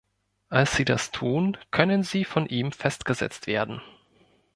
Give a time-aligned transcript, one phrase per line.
[0.49, 3.83] Als sie das tun, können sie von ihm festgesetzt werden.